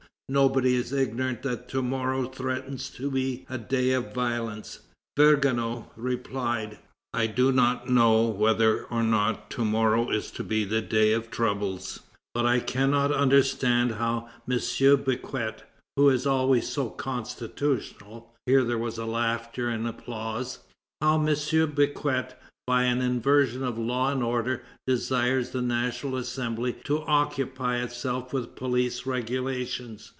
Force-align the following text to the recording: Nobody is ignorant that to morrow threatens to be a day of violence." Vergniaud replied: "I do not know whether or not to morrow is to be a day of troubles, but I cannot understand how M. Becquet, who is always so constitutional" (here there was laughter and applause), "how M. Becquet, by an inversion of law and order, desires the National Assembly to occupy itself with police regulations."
Nobody 0.33 0.75
is 0.77 0.93
ignorant 0.93 1.41
that 1.41 1.67
to 1.67 1.81
morrow 1.81 2.25
threatens 2.29 2.89
to 2.91 3.11
be 3.11 3.45
a 3.49 3.57
day 3.57 3.91
of 3.91 4.13
violence." 4.13 4.79
Vergniaud 5.19 5.87
replied: 5.97 6.77
"I 7.13 7.27
do 7.27 7.51
not 7.51 7.89
know 7.89 8.29
whether 8.29 8.85
or 8.85 9.03
not 9.03 9.49
to 9.51 9.65
morrow 9.65 10.09
is 10.09 10.31
to 10.31 10.43
be 10.45 10.73
a 10.73 10.79
day 10.79 11.11
of 11.11 11.31
troubles, 11.31 11.99
but 12.33 12.45
I 12.45 12.61
cannot 12.61 13.11
understand 13.11 13.95
how 13.95 14.29
M. 14.49 14.59
Becquet, 15.03 15.63
who 15.97 16.07
is 16.07 16.25
always 16.25 16.69
so 16.69 16.89
constitutional" 16.91 18.33
(here 18.45 18.63
there 18.63 18.77
was 18.77 18.99
laughter 18.99 19.67
and 19.67 19.85
applause), 19.85 20.59
"how 21.01 21.21
M. 21.21 21.25
Becquet, 21.75 22.35
by 22.65 22.83
an 22.83 23.01
inversion 23.01 23.63
of 23.63 23.77
law 23.77 24.13
and 24.13 24.23
order, 24.23 24.63
desires 24.87 25.49
the 25.49 25.61
National 25.61 26.15
Assembly 26.15 26.77
to 26.85 27.01
occupy 27.01 27.83
itself 27.83 28.31
with 28.31 28.55
police 28.55 29.05
regulations." 29.05 30.07